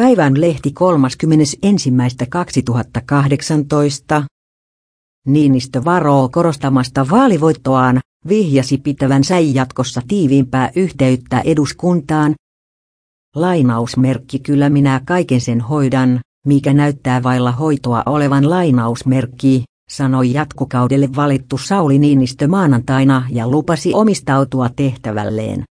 [0.00, 0.74] Päivän lehti
[4.18, 4.24] 31.2018.
[5.26, 12.34] Niinistö varoo korostamasta vaalivoittoaan, vihjasi pitävänsä jatkossa tiiviimpää yhteyttä eduskuntaan.
[13.36, 21.58] Lainausmerkki kyllä minä kaiken sen hoidan, mikä näyttää vailla hoitoa olevan lainausmerkki, sanoi jatkokaudelle valittu
[21.58, 25.64] Sauli Niinistö maanantaina ja lupasi omistautua tehtävälleen.